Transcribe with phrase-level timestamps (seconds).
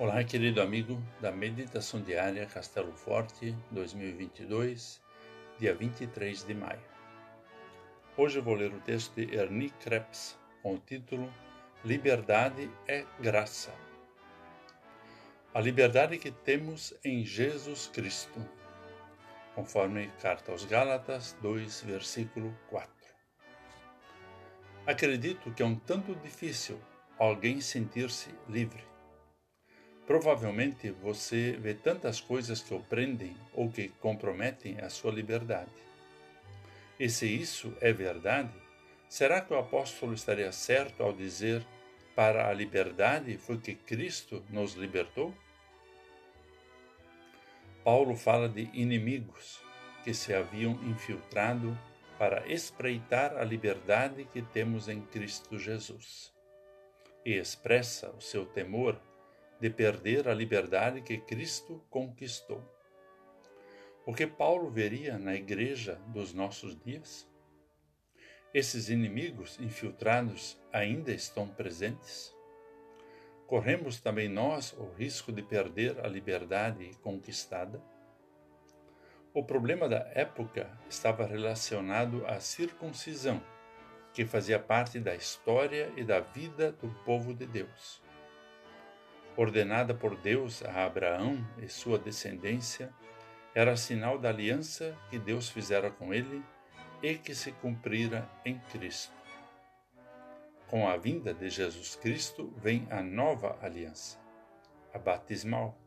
[0.00, 5.02] Olá, querido amigo da Meditação Diária Castelo Forte 2022,
[5.58, 6.80] dia 23 de maio.
[8.16, 11.28] Hoje vou ler o texto de Ernie Krebs com o título
[11.84, 13.74] Liberdade é Graça.
[15.52, 18.38] A liberdade que temos em Jesus Cristo,
[19.56, 22.88] conforme Carta aos Gálatas 2, versículo 4.
[24.86, 26.80] Acredito que é um tanto difícil
[27.18, 28.86] alguém sentir-se livre
[30.08, 35.70] Provavelmente você vê tantas coisas que o prendem ou que comprometem a sua liberdade.
[36.98, 38.50] E se isso é verdade,
[39.06, 41.62] será que o apóstolo estaria certo ao dizer:
[42.16, 45.34] para a liberdade foi que Cristo nos libertou?
[47.84, 49.60] Paulo fala de inimigos
[50.04, 51.78] que se haviam infiltrado
[52.18, 56.32] para espreitar a liberdade que temos em Cristo Jesus.
[57.26, 58.98] E expressa o seu temor
[59.60, 62.62] de perder a liberdade que Cristo conquistou.
[64.06, 67.28] O que Paulo veria na igreja dos nossos dias?
[68.54, 72.34] Esses inimigos infiltrados ainda estão presentes?
[73.46, 77.82] Corremos também nós o risco de perder a liberdade conquistada?
[79.34, 83.42] O problema da época estava relacionado à circuncisão,
[84.12, 88.07] que fazia parte da história e da vida do povo de Deus
[89.38, 92.92] ordenada por Deus a Abraão e sua descendência,
[93.54, 96.44] era sinal da aliança que Deus fizera com ele
[97.00, 99.12] e que se cumprira em Cristo.
[100.66, 104.18] Com a vinda de Jesus Cristo vem a nova aliança,
[104.92, 105.78] a batismal.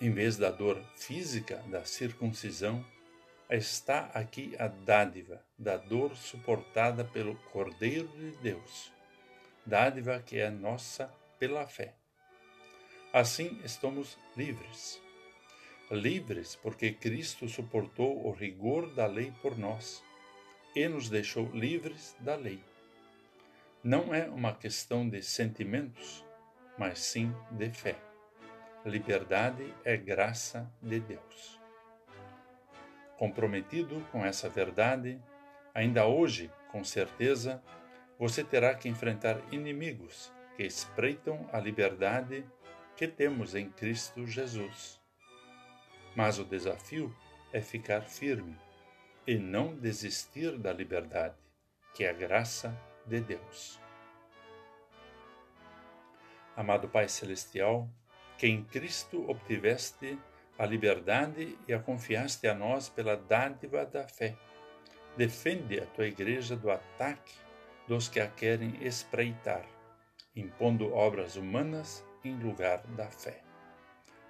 [0.00, 2.86] Em vez da dor física da circuncisão,
[3.50, 8.92] está aqui a dádiva da dor suportada pelo Cordeiro de Deus,
[9.66, 11.94] dádiva que é nossa pela fé.
[13.14, 15.02] Assim estamos livres.
[15.90, 20.04] Livres porque Cristo suportou o rigor da lei por nós
[20.76, 22.62] e nos deixou livres da lei.
[23.82, 26.22] Não é uma questão de sentimentos,
[26.78, 27.96] mas sim de fé.
[28.84, 31.58] Liberdade é graça de Deus.
[33.16, 35.18] Comprometido com essa verdade,
[35.74, 37.62] ainda hoje, com certeza,
[38.18, 42.44] você terá que enfrentar inimigos que espreitam a liberdade
[42.96, 45.00] que temos em Cristo Jesus.
[46.14, 47.14] Mas o desafio
[47.52, 48.56] é ficar firme
[49.26, 51.36] e não desistir da liberdade,
[51.94, 53.80] que é a graça de Deus.
[56.56, 57.88] Amado Pai Celestial,
[58.36, 60.18] que em Cristo obtiveste
[60.58, 64.36] a liberdade e a confiaste a nós pela dádiva da fé.
[65.16, 67.34] Defende a tua igreja do ataque
[67.88, 69.64] dos que a querem espreitar
[70.34, 73.42] impondo obras humanas em lugar da fé.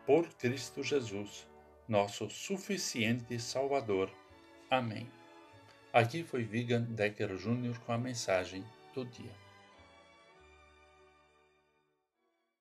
[0.06, 1.48] Por Cristo Jesus,
[1.88, 4.10] nosso suficiente Salvador.
[4.70, 5.08] Amém.
[5.92, 7.78] Aqui foi Vigan Decker Jr.
[7.80, 9.49] com a mensagem do dia.